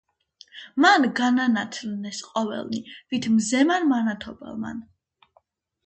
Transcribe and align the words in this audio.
მან 0.85 1.05
განანათლნეს 1.19 2.23
ყოველნი, 2.31 2.83
ვით 3.13 3.31
მზემან 3.37 3.89
მანათობელმან. 3.95 4.85